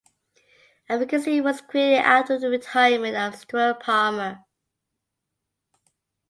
[0.89, 4.43] A vacancy was created after the retirement of Stuart Palmer.